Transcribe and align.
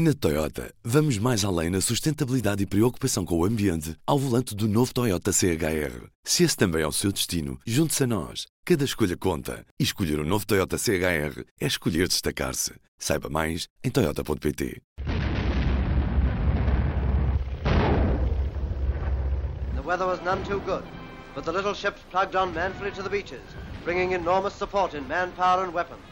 Na 0.00 0.14
Toyota, 0.14 0.72
vamos 0.84 1.18
mais 1.18 1.44
além 1.44 1.70
na 1.70 1.80
sustentabilidade 1.80 2.62
e 2.62 2.66
preocupação 2.66 3.24
com 3.24 3.36
o 3.36 3.44
ambiente 3.44 3.96
ao 4.06 4.16
volante 4.16 4.54
do 4.54 4.68
novo 4.68 4.94
Toyota 4.94 5.32
CHR. 5.32 6.06
Se 6.22 6.44
esse 6.44 6.56
também 6.56 6.82
é 6.82 6.86
o 6.86 6.92
seu 6.92 7.10
destino, 7.10 7.58
junte-se 7.66 8.04
a 8.04 8.06
nós. 8.06 8.46
Cada 8.64 8.84
escolha 8.84 9.16
conta. 9.16 9.66
E 9.76 9.82
escolher 9.82 10.20
o 10.20 10.22
um 10.22 10.24
novo 10.24 10.46
Toyota 10.46 10.78
CHR 10.78 11.42
é 11.60 11.66
escolher 11.66 12.06
destacar-se. 12.06 12.74
Saiba 12.96 13.28
mais 13.28 13.66
em 13.82 13.90
Toyota.pt. 13.90 14.80
The 19.74 19.82
weather 19.84 20.06
was 20.06 20.20
none 20.22 20.44
too 20.44 20.60
good, 20.60 20.84
but 21.34 21.44
the 21.44 21.50
little 21.50 21.74
ships 21.74 22.02
plugged 22.12 22.36
on 22.36 22.54
manfully 22.54 22.92
to 22.92 23.02
the 23.02 23.10
beaches, 23.10 23.42
bringing 23.82 24.12
enormous 24.12 24.54
support 24.54 24.94
in 24.94 25.08
manpower 25.08 25.64
and 25.64 25.74
weapons, 25.74 26.06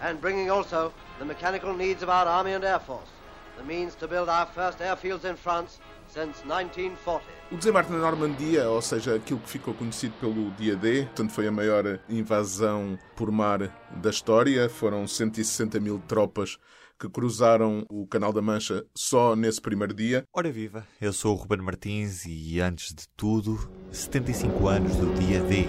and 0.00 0.18
bringing 0.18 0.50
also 0.50 0.94
the 1.18 1.26
mechanical 1.26 1.76
needs 1.76 2.02
of 2.02 2.08
our 2.08 2.24
Army 2.24 2.54
and 2.54 2.64
Air 2.64 2.80
Force 2.80 3.17
the 3.58 3.64
means 3.64 3.94
to 3.96 4.08
build 4.08 4.28
our 4.28 4.46
first 4.46 4.78
airfields 4.78 5.24
in 5.24 5.36
France 5.36 5.78
since 6.06 6.42
1940. 6.44 7.22
O 7.50 7.56
desembarque 7.56 7.90
na 7.92 7.98
Normandia, 7.98 8.68
ou 8.68 8.80
seja, 8.80 9.16
aquilo 9.16 9.40
que 9.40 9.48
ficou 9.48 9.74
conhecido 9.74 10.14
pelo 10.20 10.50
dia 10.52 10.76
D, 10.76 11.04
portanto 11.04 11.32
foi 11.32 11.46
a 11.46 11.52
maior 11.52 11.98
invasão 12.08 12.98
por 13.16 13.30
mar 13.30 13.70
da 13.90 14.10
história, 14.10 14.68
foram 14.68 15.06
160 15.06 15.80
mil 15.80 16.00
tropas 16.06 16.58
que 16.98 17.08
cruzaram 17.08 17.86
o 17.88 18.06
Canal 18.06 18.32
da 18.32 18.42
Mancha 18.42 18.84
só 18.94 19.36
nesse 19.36 19.60
primeiro 19.60 19.94
dia. 19.94 20.24
Ora 20.32 20.50
viva, 20.50 20.86
eu 21.00 21.12
sou 21.12 21.34
o 21.34 21.36
Ruben 21.36 21.62
Martins 21.62 22.24
e 22.26 22.60
antes 22.60 22.92
de 22.92 23.08
tudo, 23.16 23.70
75 23.92 24.68
anos 24.68 24.96
do 24.96 25.14
dia 25.14 25.40
D. 25.40 25.66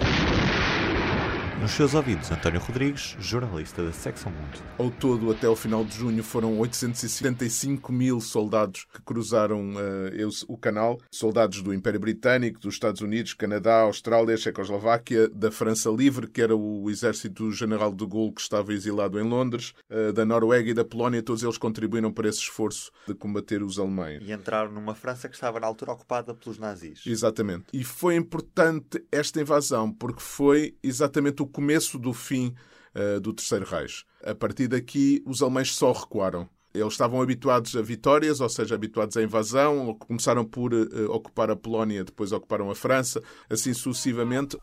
Nos 1.60 1.72
seus 1.72 1.92
ouvidos, 1.92 2.30
António 2.30 2.58
Rodrigues, 2.58 3.14
jornalista 3.18 3.84
da 3.84 3.92
Secção 3.92 4.32
Mundo. 4.32 4.62
Ao 4.78 4.90
todo, 4.90 5.30
até 5.30 5.46
o 5.46 5.54
final 5.54 5.84
de 5.84 5.94
junho, 5.94 6.24
foram 6.24 6.58
875 6.58 7.92
mil 7.92 8.18
soldados 8.18 8.86
que 8.90 9.02
cruzaram 9.02 9.74
uh, 9.74 10.30
o 10.48 10.56
canal. 10.56 10.98
Soldados 11.10 11.60
do 11.60 11.74
Império 11.74 12.00
Britânico, 12.00 12.58
dos 12.58 12.72
Estados 12.72 13.02
Unidos, 13.02 13.34
Canadá, 13.34 13.80
Austrália, 13.82 14.38
Checoslováquia, 14.38 15.28
da 15.28 15.50
França 15.50 15.90
Livre, 15.90 16.28
que 16.28 16.40
era 16.40 16.56
o 16.56 16.88
exército 16.88 17.44
do 17.44 17.52
General 17.52 17.92
de 17.92 18.06
Gaulle 18.06 18.32
que 18.32 18.40
estava 18.40 18.72
exilado 18.72 19.20
em 19.20 19.22
Londres, 19.22 19.74
uh, 19.90 20.14
da 20.14 20.24
Noruega 20.24 20.70
e 20.70 20.74
da 20.74 20.84
Polónia. 20.84 21.22
Todos 21.22 21.42
eles 21.42 21.58
contribuíram 21.58 22.10
para 22.10 22.26
esse 22.26 22.38
esforço 22.38 22.90
de 23.06 23.12
combater 23.12 23.62
os 23.62 23.78
alemães. 23.78 24.22
E 24.26 24.32
entraram 24.32 24.72
numa 24.72 24.94
França 24.94 25.28
que 25.28 25.34
estava 25.34 25.60
na 25.60 25.66
altura 25.66 25.92
ocupada 25.92 26.34
pelos 26.34 26.58
nazis. 26.58 27.02
Exatamente. 27.04 27.66
E 27.70 27.84
foi 27.84 28.16
importante 28.16 29.04
esta 29.12 29.38
invasão 29.42 29.92
porque 29.92 30.22
foi 30.22 30.74
exatamente 30.82 31.42
o 31.42 31.49
começo 31.50 31.98
do 31.98 32.12
fim 32.12 32.54
uh, 32.94 33.20
do 33.20 33.32
Terceiro 33.32 33.66
Reich. 33.66 34.04
A 34.24 34.34
partir 34.34 34.68
daqui, 34.68 35.22
os 35.26 35.42
alemães 35.42 35.74
só 35.74 35.92
recuaram. 35.92 36.48
Eles 36.72 36.92
estavam 36.92 37.20
habituados 37.20 37.74
a 37.74 37.82
vitórias, 37.82 38.40
ou 38.40 38.48
seja, 38.48 38.76
habituados 38.76 39.16
à 39.16 39.22
invasão. 39.22 39.94
Começaram 39.94 40.44
por 40.44 40.72
uh, 40.72 41.10
ocupar 41.10 41.50
a 41.50 41.56
Polónia, 41.56 42.04
depois 42.04 42.32
ocuparam 42.32 42.70
a 42.70 42.74
França, 42.74 43.22
assim 43.48 43.74
sucessivamente. 43.74 44.56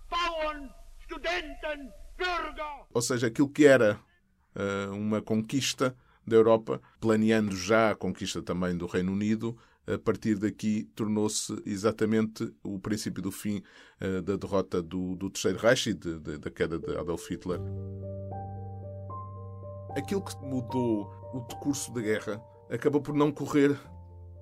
Ou 2.93 3.01
seja, 3.01 3.27
aquilo 3.27 3.49
que 3.49 3.65
era 3.65 3.99
uh, 4.55 4.93
uma 4.93 5.21
conquista 5.21 5.95
da 6.25 6.35
Europa, 6.35 6.81
planeando 6.99 7.55
já 7.55 7.91
a 7.91 7.95
conquista 7.95 8.41
também 8.41 8.75
do 8.75 8.85
Reino 8.85 9.11
Unido, 9.11 9.57
a 9.87 9.97
partir 9.97 10.35
daqui 10.35 10.83
tornou-se 10.95 11.55
exatamente 11.65 12.53
o 12.61 12.77
princípio 12.77 13.21
do 13.21 13.31
fim 13.31 13.63
uh, 14.01 14.21
da 14.21 14.35
derrota 14.35 14.81
do, 14.81 15.15
do 15.15 15.29
Terceiro 15.29 15.57
Reich 15.57 15.89
e 15.89 15.93
de, 15.93 16.19
de, 16.19 16.37
da 16.37 16.51
queda 16.51 16.77
de 16.77 16.97
Adolf 16.97 17.29
Hitler. 17.29 17.59
Aquilo 19.95 20.23
que 20.23 20.35
mudou 20.43 21.09
o 21.33 21.39
decurso 21.39 21.93
da 21.93 22.01
guerra 22.01 22.41
acabou 22.69 23.01
por 23.01 23.15
não 23.15 23.31
correr 23.31 23.79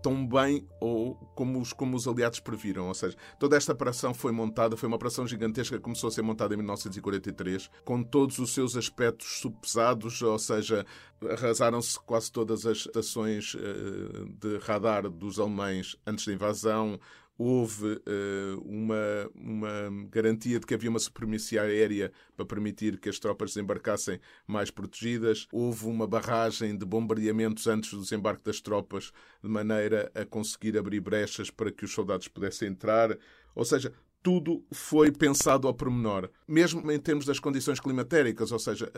tão 0.05 0.23
bem 0.23 0.67
ou 0.79 1.15
como 1.33 1.59
os, 1.59 1.73
como 1.73 1.97
os 1.97 2.07
aliados 2.07 2.39
previram. 2.39 2.89
Ou 2.89 2.93
seja, 2.93 3.17
toda 3.39 3.57
esta 3.57 3.73
operação 3.73 4.13
foi 4.13 4.31
montada, 4.31 4.77
foi 4.77 4.85
uma 4.85 4.97
operação 4.97 5.25
gigantesca 5.25 5.77
que 5.77 5.81
começou 5.81 6.09
a 6.09 6.11
ser 6.11 6.21
montada 6.21 6.53
em 6.53 6.57
1943, 6.57 7.71
com 7.83 8.03
todos 8.03 8.37
os 8.37 8.53
seus 8.53 8.77
aspectos 8.77 9.39
subpesados, 9.39 10.21
ou 10.21 10.37
seja, 10.37 10.85
arrasaram-se 11.27 11.99
quase 12.01 12.31
todas 12.31 12.67
as 12.67 12.77
estações 12.77 13.55
uh, 13.55 14.29
de 14.39 14.59
radar 14.59 15.09
dos 15.09 15.39
alemães 15.39 15.95
antes 16.05 16.27
da 16.27 16.33
invasão, 16.33 16.99
houve 17.37 17.85
uh, 17.85 18.61
uma, 18.63 19.29
uma 19.35 20.07
garantia 20.09 20.59
de 20.59 20.65
que 20.65 20.73
havia 20.73 20.89
uma 20.89 20.99
supremacia 20.99 21.61
aérea 21.61 22.11
para 22.35 22.45
permitir 22.45 22.97
que 22.97 23.09
as 23.09 23.19
tropas 23.19 23.51
desembarcassem 23.51 24.19
mais 24.47 24.71
protegidas, 24.71 25.47
houve 25.51 25.85
uma 25.85 26.07
barragem 26.07 26.77
de 26.77 26.85
bombardeamentos 26.85 27.67
antes 27.67 27.91
do 27.91 28.01
desembarque 28.01 28.43
das 28.43 28.61
tropas, 28.61 29.11
de 29.43 29.49
maneira 29.49 30.11
a 30.15 30.25
conseguir 30.25 30.77
abrir 30.77 30.99
brechas 30.99 31.49
para 31.49 31.71
que 31.71 31.85
os 31.85 31.91
soldados 31.91 32.27
pudessem 32.27 32.69
entrar. 32.69 33.17
Ou 33.53 33.63
seja, 33.63 33.93
tudo 34.25 34.65
foi 34.71 35.11
pensado 35.11 35.67
ao 35.67 35.73
pormenor, 35.75 36.31
mesmo 36.47 36.91
em 36.91 36.99
termos 36.99 37.27
das 37.27 37.39
condições 37.39 37.79
climatéricas, 37.79 38.51
ou 38.51 38.57
seja, 38.57 38.91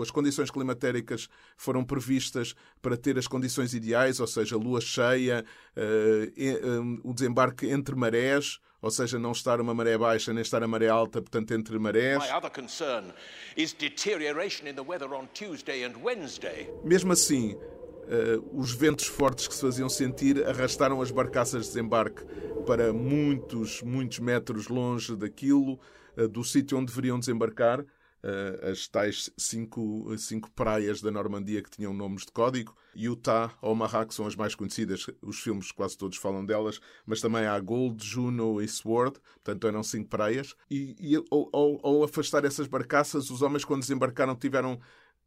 as 0.00 0.12
condições 0.12 0.48
climatéricas 0.48 1.28
foram 1.56 1.82
previstas 1.84 2.54
para 2.80 2.96
ter 2.96 3.18
as 3.18 3.26
condições 3.26 3.74
ideais, 3.74 4.20
ou 4.20 4.28
seja, 4.28 4.56
lua 4.56 4.80
cheia, 4.80 5.44
eh, 5.74 6.30
o 7.02 7.12
desembarque 7.12 7.68
entre 7.68 7.96
marés, 7.96 8.60
ou 8.80 8.92
seja, 8.92 9.18
não 9.18 9.32
estar 9.32 9.60
uma 9.60 9.74
maré 9.74 9.98
baixa 9.98 10.32
nem 10.32 10.40
estar 10.40 10.62
a 10.62 10.68
maré 10.68 10.86
alta, 10.86 11.20
portanto, 11.20 11.52
entre 11.52 11.76
marés. 11.76 12.22
Mesmo 16.84 17.12
assim, 17.12 17.58
os 18.52 18.72
ventos 18.72 19.06
fortes 19.06 19.46
que 19.46 19.54
se 19.54 19.60
faziam 19.60 19.88
sentir 19.88 20.44
arrastaram 20.46 21.00
as 21.00 21.10
barcaças 21.10 21.62
de 21.62 21.68
desembarque 21.68 22.24
para 22.66 22.92
muitos, 22.92 23.82
muitos 23.82 24.18
metros 24.18 24.68
longe 24.68 25.16
daquilo, 25.16 25.78
uh, 26.16 26.28
do 26.28 26.44
sítio 26.44 26.78
onde 26.78 26.86
deveriam 26.86 27.18
desembarcar. 27.18 27.80
Uh, 27.80 28.70
as 28.70 28.86
tais 28.86 29.30
cinco, 29.34 30.14
cinco 30.18 30.50
praias 30.50 31.00
da 31.00 31.10
Normandia 31.10 31.62
que 31.62 31.70
tinham 31.70 31.94
nomes 31.94 32.26
de 32.26 32.32
código. 32.32 32.76
Utah, 32.94 33.50
Omaha, 33.62 34.04
que 34.04 34.12
são 34.12 34.26
as 34.26 34.36
mais 34.36 34.54
conhecidas, 34.54 35.06
os 35.22 35.40
filmes 35.40 35.72
quase 35.72 35.96
todos 35.96 36.18
falam 36.18 36.44
delas, 36.44 36.80
mas 37.06 37.22
também 37.22 37.46
há 37.46 37.58
Gold, 37.58 38.04
Juno 38.04 38.60
e 38.60 38.68
Sword, 38.68 39.18
portanto 39.42 39.66
eram 39.66 39.82
cinco 39.82 40.10
praias. 40.10 40.54
E, 40.70 40.94
e 41.00 41.16
ao, 41.16 41.48
ao, 41.50 41.80
ao 41.82 42.04
afastar 42.04 42.44
essas 42.44 42.66
barcaças, 42.66 43.30
os 43.30 43.40
homens, 43.40 43.64
quando 43.64 43.80
desembarcaram, 43.80 44.36
tiveram 44.36 44.78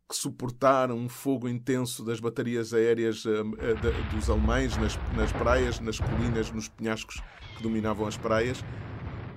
que 0.08 0.16
suportaram 0.16 0.98
um 0.98 1.10
fogo 1.10 1.48
intenso 1.48 2.04
das 2.04 2.20
baterias 2.20 2.74
aéreas 2.74 3.26
uh, 3.26 3.42
uh, 3.42 4.16
dos 4.16 4.30
alemães 4.30 4.78
nas, 4.78 4.98
nas 5.16 5.32
praias, 5.32 5.80
nas 5.80 6.00
colinas, 6.00 6.52
nos 6.52 6.68
penhascos 6.68 7.22
que 7.58 7.64
dominavam 7.64 8.08
as 8.08 8.18
praias. 8.18 8.64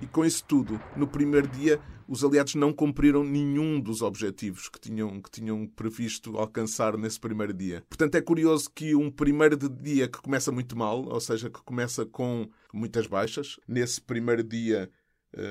E 0.00 0.06
com 0.06 0.25
isso 0.25 0.44
tudo, 0.44 0.81
no 0.94 1.06
primeiro 1.06 1.49
dia, 1.49 1.81
os 2.09 2.22
aliados 2.22 2.55
não 2.55 2.72
cumpriram 2.72 3.25
nenhum 3.25 3.81
dos 3.81 4.03
objetivos 4.03 4.69
que 4.69 4.78
tinham, 4.78 5.21
que 5.21 5.31
tinham 5.31 5.66
previsto 5.66 6.37
alcançar 6.37 6.97
nesse 6.97 7.19
primeiro 7.19 7.53
dia. 7.53 7.82
Portanto, 7.88 8.15
é 8.15 8.21
curioso 8.21 8.71
que 8.72 8.94
um 8.94 9.10
primeiro 9.10 9.56
dia 9.56 10.06
que 10.06 10.21
começa 10.21 10.53
muito 10.53 10.76
mal, 10.76 11.05
ou 11.06 11.21
seja, 11.21 11.50
que 11.50 11.62
começa 11.62 12.05
com 12.05 12.49
muitas 12.72 13.06
baixas, 13.06 13.59
nesse 13.66 14.00
primeiro 14.00 14.44
dia 14.44 14.91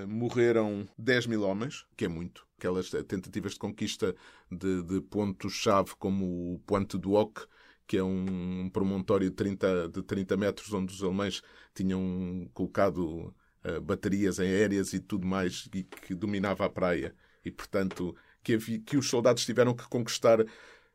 morreram 0.08 0.88
10 0.97 1.28
mil 1.28 1.44
homens, 1.44 1.86
que 1.96 2.06
é 2.06 2.08
muito 2.08 2.46
aquelas 2.58 2.90
tentativas 3.08 3.53
de 3.53 3.59
conquista 3.59 4.16
de, 4.52 4.81
de 4.84 5.02
pontos-chave 5.02 5.91
como 5.97 6.53
o 6.53 6.59
Ponte 6.59 6.97
do 6.97 7.13
Oc, 7.13 7.46
que 7.88 7.97
é 7.97 8.03
um 8.03 8.69
promontório 8.72 9.30
de 9.30 9.36
30, 9.36 9.90
de 9.90 10.02
30 10.02 10.38
metros 10.38 10.74
onde 10.74 10.94
os 10.94 11.03
alemães 11.03 11.41
tinham 11.74 12.50
colocado 12.53 13.34
uh, 13.63 13.81
baterias 13.81 14.40
aéreas 14.40 14.94
e 14.94 15.00
tudo 15.00 15.28
mais 15.28 15.69
e 15.74 15.84
que 15.84 16.16
dominava 16.16 16.66
a 16.66 16.69
praia. 16.69 17.16
E, 17.44 17.52
portanto, 17.52 18.16
que, 18.44 18.53
havia, 18.53 18.80
que 18.80 18.97
os 18.97 19.07
soldados 19.07 19.46
tiveram 19.46 19.75
que 19.75 19.88
conquistar 19.88 20.44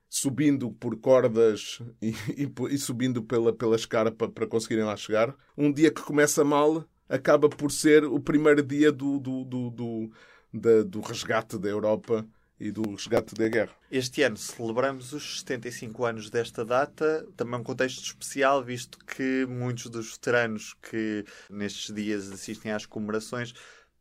subindo 0.09 0.73
por 0.73 0.97
cordas 0.99 1.81
e, 2.03 2.11
e, 2.37 2.53
e 2.75 2.79
subindo 2.79 3.23
pela, 3.23 3.53
pela 3.53 3.77
escarpa 3.77 4.29
para 4.29 4.47
conseguirem 4.47 4.85
lá 4.85 4.97
chegar. 4.97 5.37
Um 5.57 5.73
dia 5.73 5.93
que 5.93 6.03
começa 6.03 6.43
mal 6.43 6.85
acaba 7.11 7.49
por 7.49 7.73
ser 7.73 8.05
o 8.05 8.21
primeiro 8.21 8.63
dia 8.63 8.93
do, 8.93 9.19
do, 9.19 9.45
do, 9.45 9.71
do 9.71 10.11
da, 10.53 10.83
do 10.83 11.01
resgate 11.01 11.59
da 11.59 11.69
Europa 11.69 12.27
e 12.59 12.71
do 12.71 12.83
resgate 12.91 13.35
da 13.35 13.49
guerra. 13.49 13.75
Este 13.91 14.23
ano 14.23 14.37
celebramos 14.37 15.13
os 15.13 15.41
75 15.41 16.05
anos 16.05 16.31
desta 16.31 16.65
data, 16.65 17.27
também 17.37 17.59
um 17.59 17.65
contexto 17.65 18.03
especial, 18.05 18.63
visto 18.63 18.99
que 19.05 19.47
muitos 19.47 19.87
dos 19.87 20.13
veteranos 20.13 20.75
que 20.75 21.25
nestes 21.49 21.95
dias 21.95 22.31
assistem 22.31 22.71
às 22.71 22.85
comemorações 22.85 23.55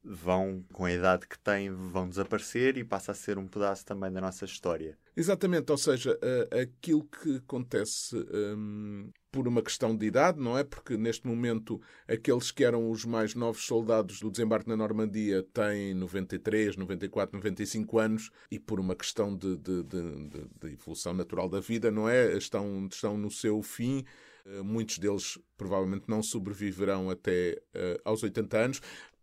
vão, 0.04 0.64
com 0.74 0.86
a 0.86 0.92
idade 0.92 1.28
que 1.28 1.40
têm, 1.40 1.72
vão 1.72 2.08
desaparecer 2.08 2.78
e 2.78 2.84
passa 2.84 3.12
a 3.12 3.16
ser 3.16 3.38
um 3.38 3.48
pedaço 3.48 3.86
também 3.86 4.12
da 4.12 4.22
nossa 4.22 4.46
história. 4.46 4.98
Exatamente, 5.16 5.72
ou 5.72 5.78
seja, 5.78 6.18
aquilo 6.62 7.04
que 7.06 7.38
acontece 7.38 8.16
um, 8.16 9.10
por 9.32 9.48
uma 9.48 9.62
questão 9.62 9.96
de 9.96 10.06
idade, 10.06 10.40
não 10.40 10.58
é? 10.58 10.64
Porque 10.64 10.98
neste 10.98 11.28
momento 11.28 11.82
aqueles 12.08 12.52
que 12.52 12.64
eram 12.64 12.90
os 12.90 13.06
mais 13.06 13.36
novos 13.36 13.66
soldados 13.66 14.20
do 14.20 14.32
desembarque 14.32 14.70
na 14.70 14.78
Normandia 14.78 15.46
têm 15.54 15.94
93, 15.94 16.76
94, 16.76 17.38
95 17.38 18.00
anos 18.00 18.32
e 18.52 18.60
por 18.60 18.80
uma 18.80 18.96
questão 18.96 19.36
de, 19.36 19.58
de, 19.58 19.84
de, 19.84 20.28
de 20.62 20.74
evolução 20.74 21.14
natural 21.14 21.50
da 21.50 21.60
vida, 21.60 21.92
não 21.92 22.10
é? 22.10 22.36
Estão, 22.38 22.88
estão 22.92 23.18
no 23.18 23.30
seu 23.30 23.62
fim. 23.62 24.04
Eh, 24.46 24.62
muitos 24.62 24.98
deles 24.98 25.38
provavelmente 25.58 26.06
não 26.08 26.24
sobreviverão 26.24 27.10
até 27.10 27.62
uh, 27.76 28.02
aos 28.06 28.24
80 28.24 28.58
anos. 28.58 28.82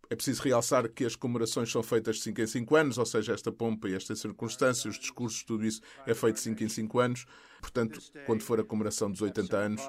É 0.08 0.14
preciso 0.14 0.43
realçar 0.43 0.88
que 0.88 1.05
as 1.05 1.17
comemorações 1.17 1.70
são 1.70 1.82
feitas 1.82 2.17
de 2.17 2.23
5 2.23 2.41
em 2.41 2.47
5 2.47 2.76
anos, 2.76 2.99
ou 2.99 3.06
seja, 3.06 3.35
esta 3.35 3.50
pompa 3.50 3.88
e 3.88 3.94
esta 3.94 4.14
circunstância, 4.14 4.88
os 4.88 4.99
discursos, 4.99 5.43
tudo 5.43 5.64
isso 5.64 5.81
é 6.06 6.14
feito 6.14 6.37
de 6.37 6.43
5 6.43 6.64
em 6.64 6.69
5 6.69 6.99
anos. 6.99 7.26
Portanto, 7.61 8.00
quando 8.25 8.43
for 8.43 8.61
a 8.61 8.64
comemoração 8.64 9.11
dos 9.11 9.20
80 9.20 9.56
anos, 9.56 9.82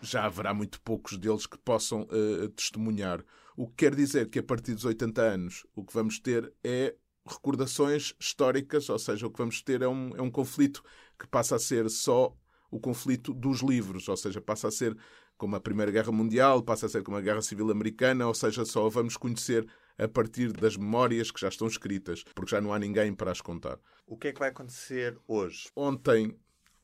já 0.00 0.24
haverá 0.24 0.54
muito 0.54 0.80
poucos 0.80 1.16
deles 1.16 1.46
que 1.46 1.58
possam 1.58 2.02
uh, 2.02 2.48
testemunhar. 2.50 3.24
O 3.56 3.66
que 3.66 3.74
quer 3.76 3.94
dizer 3.94 4.28
que 4.28 4.38
a 4.38 4.42
partir 4.42 4.74
dos 4.74 4.84
80 4.84 5.22
anos 5.22 5.66
o 5.74 5.84
que 5.84 5.92
vamos 5.92 6.18
ter 6.18 6.52
é 6.62 6.94
recordações 7.26 8.14
históricas, 8.20 8.88
ou 8.88 8.98
seja, 8.98 9.26
o 9.26 9.30
que 9.30 9.38
vamos 9.38 9.60
ter 9.62 9.82
é 9.82 9.88
um, 9.88 10.14
é 10.16 10.22
um 10.22 10.30
conflito 10.30 10.82
que 11.18 11.26
passa 11.26 11.56
a 11.56 11.58
ser 11.58 11.88
só 11.90 12.36
o 12.70 12.78
conflito 12.78 13.32
dos 13.32 13.60
livros, 13.62 14.08
ou 14.08 14.16
seja, 14.16 14.40
passa 14.40 14.68
a 14.68 14.70
ser 14.70 14.96
como 15.36 15.56
a 15.56 15.60
Primeira 15.60 15.92
Guerra 15.92 16.12
Mundial, 16.12 16.62
passa 16.62 16.86
a 16.86 16.88
ser 16.88 17.02
como 17.02 17.16
a 17.16 17.20
Guerra 17.20 17.42
Civil 17.42 17.70
Americana, 17.70 18.26
ou 18.26 18.34
seja, 18.34 18.64
só 18.64 18.86
a 18.86 18.88
vamos 18.88 19.16
conhecer 19.16 19.66
a 19.98 20.06
partir 20.06 20.52
das 20.52 20.76
memórias 20.76 21.30
que 21.30 21.40
já 21.40 21.48
estão 21.48 21.66
escritas, 21.66 22.22
porque 22.34 22.50
já 22.50 22.60
não 22.60 22.72
há 22.72 22.78
ninguém 22.78 23.14
para 23.14 23.30
as 23.30 23.40
contar. 23.40 23.78
O 24.06 24.16
que 24.16 24.28
é 24.28 24.32
que 24.32 24.38
vai 24.38 24.50
acontecer 24.50 25.18
hoje? 25.26 25.68
Ontem, 25.74 26.36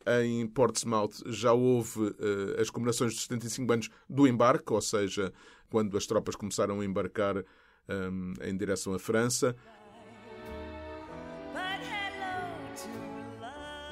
em 0.06 0.46
Portsmouth, 0.46 1.22
já 1.26 1.52
houve 1.52 2.00
uh, 2.00 2.60
as 2.60 2.70
comemorações 2.70 3.14
dos 3.14 3.22
75 3.22 3.72
anos 3.72 3.90
do 4.08 4.26
embarque, 4.26 4.72
ou 4.72 4.80
seja, 4.80 5.32
quando 5.70 5.96
as 5.96 6.06
tropas 6.06 6.36
começaram 6.36 6.80
a 6.80 6.84
embarcar 6.84 7.38
um, 7.38 7.42
ehm, 7.88 8.34
em 8.42 8.56
direção 8.56 8.94
à 8.94 8.98
França. 8.98 9.54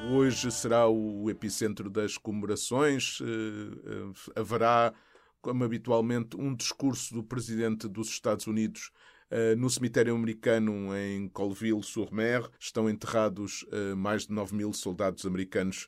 Hoje 0.09 0.51
será 0.51 0.89
o 0.89 1.29
epicentro 1.29 1.91
das 1.91 2.17
comemorações. 2.17 3.19
Eh, 3.21 3.25
eh, 3.27 4.41
haverá, 4.41 4.95
como 5.43 5.63
habitualmente, 5.63 6.37
um 6.39 6.55
discurso 6.55 7.13
do 7.13 7.23
presidente 7.23 7.87
dos 7.87 8.09
Estados 8.09 8.47
Unidos 8.47 8.91
eh, 9.31 9.55
no 9.57 9.69
cemitério 9.69 10.15
americano 10.15 10.97
em 10.97 11.29
Colville-sur-Mer. 11.29 12.49
Estão 12.59 12.89
enterrados 12.89 13.67
mais 13.97 14.27
de 14.27 14.33
9 14.33 14.55
mil 14.55 14.73
soldados 14.73 15.27
americanos 15.27 15.87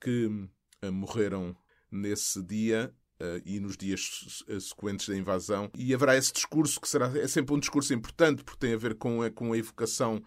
que 0.00 0.28
morreram 0.92 1.56
nesse 1.90 2.42
dia 2.42 2.92
e 3.44 3.60
nos 3.60 3.76
dias 3.76 4.44
sequentes 4.60 5.08
da 5.08 5.16
invasão. 5.16 5.70
E 5.78 5.94
haverá 5.94 6.16
esse 6.16 6.32
discurso 6.32 6.80
que 6.80 6.88
será 6.88 7.06
é 7.16 7.28
sempre 7.28 7.54
um 7.54 7.60
discurso 7.60 7.94
importante 7.94 8.42
porque 8.42 8.58
tem 8.66 8.74
a 8.74 8.78
ver 8.78 8.96
com 8.96 9.22
a, 9.22 9.30
com 9.30 9.52
a 9.52 9.56
evocação 9.58 10.20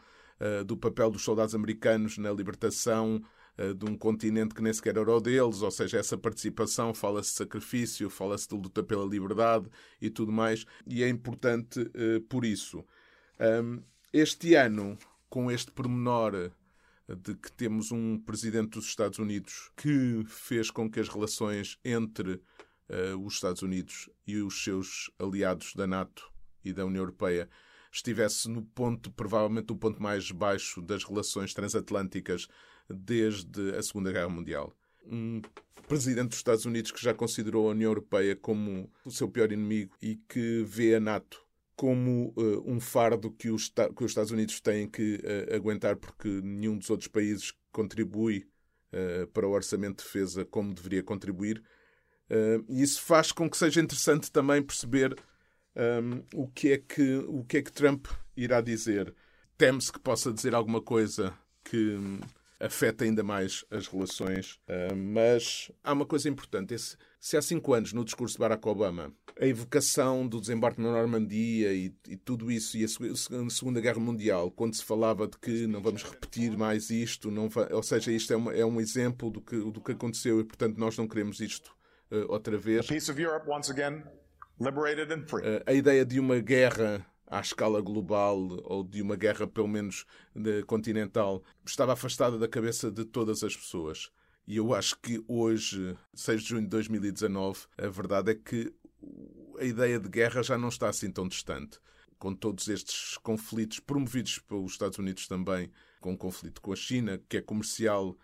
do 0.66 0.76
papel 0.76 1.10
dos 1.10 1.24
soldados 1.24 1.56
americanos 1.56 2.18
na 2.18 2.32
libertação 2.32 3.22
uh, 3.58 3.74
de 3.74 3.86
um 3.86 3.98
continente 3.98 4.54
que 4.54 4.62
nem 4.62 4.74
sequer 4.74 4.98
era 4.98 5.12
o 5.12 5.20
deles, 5.20 5.62
ou 5.62 5.72
seja, 5.72 5.98
essa 5.98 6.18
participação, 6.18 6.94
fala-se 6.94 7.32
de 7.32 7.38
sacrifício, 7.38 8.10
fala-se 8.10 8.48
de 8.48 8.56
luta 8.56 8.84
pela 8.84 9.06
liberdade 9.06 9.70
e 10.02 10.10
tudo 10.10 10.32
mais, 10.32 10.66
e 10.86 11.04
é 11.04 11.10
importante 11.10 11.80
uh, 11.80 12.22
por 12.28 12.46
isso. 12.46 12.84
Um, 13.40 13.82
este 14.14 14.56
ano, 14.56 14.98
com 15.30 15.52
este 15.52 15.72
pormenor 15.72 16.52
de 17.08 17.36
que 17.36 17.52
temos 17.52 17.92
um 17.92 18.18
presidente 18.18 18.72
dos 18.72 18.86
Estados 18.86 19.20
Unidos 19.20 19.70
que 19.76 20.24
fez 20.28 20.72
com 20.72 20.90
que 20.90 21.00
as 21.00 21.08
relações 21.08 21.78
entre 21.84 22.34
uh, 22.34 23.18
os 23.24 23.36
Estados 23.36 23.62
Unidos 23.62 24.10
e 24.26 24.38
os 24.38 24.64
seus 24.64 25.12
aliados 25.20 25.74
da 25.76 25.86
NATO 25.86 26.32
e 26.64 26.74
da 26.74 26.86
União 26.86 27.02
Europeia 27.02 27.48
estivesse 27.96 28.50
no 28.50 28.62
ponto, 28.62 29.10
provavelmente 29.12 29.72
o 29.72 29.76
ponto 29.76 30.02
mais 30.02 30.30
baixo 30.32 30.82
das 30.82 31.04
relações 31.04 31.54
transatlânticas 31.54 32.48
desde 32.90 33.76
a 33.76 33.82
Segunda 33.82 34.12
Guerra 34.12 34.30
Mundial. 34.30 34.76
Um 35.06 35.42
presidente 35.88 36.30
dos 36.30 36.38
Estados 36.38 36.66
Unidos 36.66 36.92
que 36.92 37.02
já 37.02 37.14
considerou 37.14 37.68
a 37.68 37.72
União 37.72 37.90
Europeia 37.90 38.36
como 38.36 38.92
o 39.06 39.12
seu 39.12 39.30
pior 39.30 39.52
inimigo 39.52 39.96
e 40.02 40.16
que 40.28 40.64
vê 40.64 40.96
a 40.96 41.00
NATO 41.00 41.46
como 41.76 42.34
uh, 42.38 42.64
um 42.66 42.80
fardo 42.80 43.32
que 43.32 43.50
os, 43.50 43.70
que 43.70 44.04
os, 44.04 44.12
Estados 44.12 44.32
Unidos 44.32 44.60
têm 44.62 44.88
que 44.88 45.16
uh, 45.16 45.56
aguentar 45.56 45.96
porque 45.96 46.28
nenhum 46.42 46.78
dos 46.78 46.90
outros 46.90 47.08
países 47.08 47.54
contribui 47.72 48.48
uh, 48.94 49.28
para 49.28 49.48
o 49.48 49.52
orçamento 49.52 49.98
de 49.98 50.04
defesa 50.04 50.46
como 50.46 50.74
deveria 50.74 51.04
contribuir. 51.04 51.62
e 52.68 52.82
isso 52.82 53.02
faz 53.02 53.32
com 53.32 53.50
que 53.50 53.58
seja 53.58 53.82
interessante 53.82 54.32
também 54.32 54.62
perceber 54.64 55.16
um, 55.76 56.24
o, 56.34 56.48
que 56.48 56.72
é 56.74 56.78
que, 56.78 57.18
o 57.28 57.44
que 57.44 57.58
é 57.58 57.62
que 57.62 57.72
Trump 57.72 58.08
irá 58.36 58.62
dizer. 58.62 59.14
Teme-se 59.58 59.92
que 59.92 60.00
possa 60.00 60.32
dizer 60.32 60.54
alguma 60.54 60.82
coisa 60.82 61.34
que 61.64 61.96
hum, 61.96 62.20
afeta 62.60 63.04
ainda 63.04 63.24
mais 63.24 63.66
as 63.70 63.88
relações. 63.88 64.60
Uh, 64.68 64.96
mas 64.96 65.72
há 65.84 65.94
uma 65.94 66.06
coisa 66.06 66.30
importante. 66.30 66.74
Esse, 66.74 66.98
se 67.20 67.38
há 67.38 67.42
cinco 67.42 67.74
anos, 67.74 67.94
no 67.94 68.06
discurso 68.06 68.36
de 68.36 68.40
Barack 68.40 68.68
Obama, 68.68 69.14
a 69.40 69.46
evocação 69.46 70.28
do 70.28 70.40
desembarque 70.40 70.82
na 70.82 70.92
Normandia 70.92 71.74
e, 71.74 71.94
e, 72.08 72.16
tudo 72.16 72.52
isso, 72.52 72.78
e 72.78 72.84
a 72.84 73.50
Segunda 73.50 73.82
Guerra 73.82 74.00
Mundial, 74.00 74.50
quando 74.52 74.76
se 74.76 74.84
falava 74.84 75.28
de 75.28 75.38
que 75.38 75.68
não 75.68 75.82
vamos 75.82 76.04
repetir 76.04 76.58
mais 76.58 76.90
isto, 76.90 77.30
não 77.30 77.50
va... 77.50 77.68
ou 77.72 77.84
seja, 77.84 78.12
isto 78.12 78.32
é, 78.32 78.36
uma, 78.36 78.54
é, 78.54 78.66
um 78.66 78.80
exemplo 78.80 79.30
do 79.30 79.42
que, 79.42 79.58
do 79.58 79.82
que 79.82 79.92
aconteceu 79.92 80.40
e, 80.40 80.44
portanto, 80.44 80.78
nós 80.78 80.98
não 80.98 81.08
queremos 81.08 81.40
isto 81.40 81.76
uh, 82.12 82.32
outra 82.32 82.58
vez. 82.58 82.90
Eh, 82.90 84.16
a 85.66 85.74
ideia 85.74 86.06
de 86.06 86.20
uma 86.20 86.40
guerra 86.40 87.06
à 87.28 87.42
escala 87.42 87.82
global 87.82 88.38
ou 88.64 88.84
de 88.84 89.02
uma 89.02 89.16
guerra, 89.16 89.46
pelo 89.46 89.68
menos 89.68 90.06
continental, 90.66 91.44
estava 91.66 91.94
afastada 91.94 92.38
da 92.38 92.48
cabeça 92.48 92.90
de 92.90 93.04
todas 93.04 93.44
as 93.44 93.56
pessoas. 93.56 94.12
E 94.48 94.58
eu 94.58 94.74
acho 94.74 94.98
que 95.00 95.24
hoje, 95.28 95.98
6 96.14 96.44
de 96.44 96.50
junho 96.50 96.62
de 96.62 96.70
2019, 96.70 97.66
a 97.78 97.88
verdade 97.88 98.32
é 98.32 98.36
que 98.36 98.72
a 99.60 99.64
ideia 99.64 100.00
de 100.00 100.08
guerra 100.08 100.44
já 100.44 100.58
não 100.58 100.70
está 100.70 100.88
assim 100.88 101.12
tão 101.12 101.28
distante. 101.28 101.80
Com 102.18 102.34
todos 102.34 102.68
estes 102.70 103.18
conflitos 103.18 103.80
promovidos 103.80 104.40
pelos 104.40 104.72
Estados 104.72 104.98
Unidos 104.98 105.28
também, 105.28 105.72
com 106.00 106.14
o 106.14 106.18
conflito 106.18 106.62
com 106.62 106.72
a 106.72 106.76
China, 106.76 107.22
que 107.28 107.38
é 107.38 107.42
comercial 107.42 108.18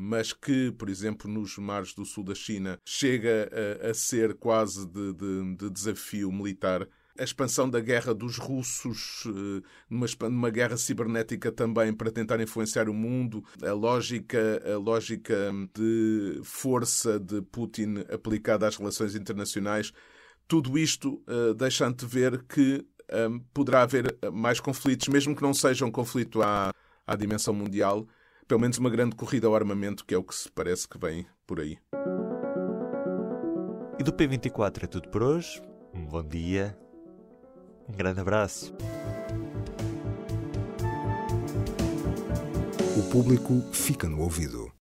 mas 0.00 0.32
que, 0.32 0.72
por 0.72 0.88
exemplo, 0.88 1.30
nos 1.30 1.58
mares 1.58 1.94
do 1.94 2.04
sul 2.04 2.24
da 2.24 2.34
China 2.34 2.78
chega 2.84 3.50
a, 3.82 3.90
a 3.90 3.94
ser 3.94 4.34
quase 4.34 4.86
de, 4.86 5.12
de, 5.12 5.56
de, 5.56 5.70
desafio 5.70 6.32
militar. 6.32 6.88
A 7.18 7.22
expansão 7.22 7.68
da 7.68 7.78
guerra 7.78 8.14
dos 8.14 8.38
russos, 8.38 9.26
uh, 9.26 9.62
numa, 9.90 10.48
guerra 10.48 10.78
cibernética 10.78 11.52
também 11.52 11.92
para 11.92 12.10
tentar 12.10 12.40
influenciar 12.40 12.88
o 12.88 12.94
mundo, 12.94 13.44
a 13.62 13.72
lógica, 13.72 14.62
a 14.64 14.78
lógica 14.78 15.52
de 15.74 16.40
força 16.42 17.20
de 17.20 17.42
Putin 17.42 17.96
aplicada 18.10 18.66
às 18.66 18.76
relações 18.76 19.14
internacionais, 19.14 19.92
tudo 20.48 20.78
isto 20.78 21.22
uh, 21.28 21.52
deixa 21.54 21.94
ver 22.06 22.42
que 22.44 22.86
poderá 23.52 23.82
haver 23.82 24.16
mais 24.32 24.60
conflitos, 24.60 25.08
mesmo 25.08 25.36
que 25.36 25.42
não 25.42 25.52
seja 25.52 25.84
um 25.84 25.90
conflito 25.90 26.42
à, 26.42 26.72
à 27.06 27.16
dimensão 27.16 27.52
mundial, 27.52 28.06
pelo 28.46 28.60
menos 28.60 28.78
uma 28.78 28.90
grande 28.90 29.16
corrida 29.16 29.46
ao 29.46 29.54
armamento, 29.54 30.04
que 30.04 30.14
é 30.14 30.18
o 30.18 30.22
que 30.22 30.34
se 30.34 30.50
parece 30.50 30.88
que 30.88 30.98
vem 30.98 31.26
por 31.46 31.60
aí. 31.60 31.78
E 33.98 34.02
do 34.02 34.12
P24 34.12 34.84
é 34.84 34.86
tudo 34.86 35.08
por 35.08 35.22
hoje. 35.22 35.62
Um 35.94 36.04
bom 36.06 36.22
dia. 36.22 36.76
Um 37.88 37.92
grande 37.92 38.20
abraço. 38.20 38.74
O 42.96 43.10
público 43.10 43.60
fica 43.72 44.08
no 44.08 44.20
ouvido. 44.20 44.72